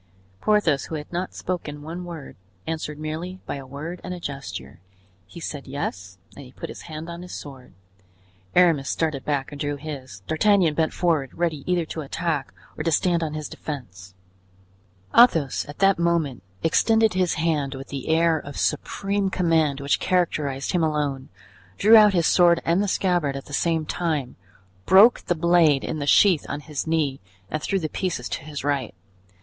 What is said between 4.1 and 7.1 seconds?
a gesture. He said "yes" and he put his hand